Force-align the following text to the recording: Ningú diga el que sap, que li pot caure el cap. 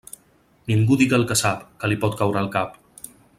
Ningú 0.71 0.97
diga 1.01 1.17
el 1.19 1.25
que 1.31 1.37
sap, 1.43 1.61
que 1.85 1.91
li 1.93 1.99
pot 2.07 2.17
caure 2.23 2.43
el 2.43 2.51
cap. 2.57 2.81